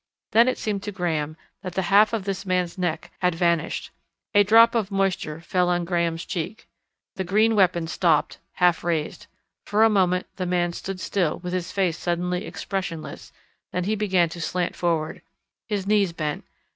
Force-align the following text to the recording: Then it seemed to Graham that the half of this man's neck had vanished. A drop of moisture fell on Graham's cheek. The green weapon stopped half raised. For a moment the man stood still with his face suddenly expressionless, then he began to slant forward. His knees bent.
Then 0.31 0.47
it 0.47 0.57
seemed 0.57 0.81
to 0.81 0.91
Graham 0.91 1.37
that 1.61 1.73
the 1.75 1.83
half 1.83 2.11
of 2.11 2.23
this 2.25 2.43
man's 2.43 2.75
neck 2.75 3.11
had 3.19 3.35
vanished. 3.35 3.91
A 4.33 4.43
drop 4.43 4.73
of 4.73 4.89
moisture 4.89 5.41
fell 5.41 5.69
on 5.69 5.85
Graham's 5.85 6.25
cheek. 6.25 6.67
The 7.17 7.23
green 7.23 7.55
weapon 7.55 7.85
stopped 7.85 8.39
half 8.53 8.83
raised. 8.83 9.27
For 9.63 9.83
a 9.83 9.91
moment 9.91 10.25
the 10.37 10.47
man 10.47 10.73
stood 10.73 10.99
still 10.99 11.37
with 11.43 11.53
his 11.53 11.71
face 11.71 11.99
suddenly 11.99 12.47
expressionless, 12.47 13.31
then 13.71 13.83
he 13.83 13.93
began 13.95 14.27
to 14.29 14.41
slant 14.41 14.75
forward. 14.75 15.21
His 15.67 15.85
knees 15.85 16.13
bent. 16.13 16.45